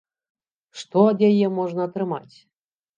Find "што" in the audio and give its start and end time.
0.79-1.05